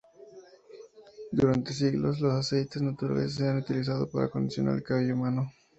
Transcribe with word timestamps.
Durante 1.31 1.73
siglos, 1.73 2.19
los 2.21 2.33
aceites 2.33 2.81
naturales 2.81 3.35
se 3.35 3.47
han 3.47 3.57
utilizado 3.57 4.09
para 4.09 4.25
acondicionar 4.25 4.77
el 4.77 4.83
cabello 4.83 5.13
humano. 5.13 5.51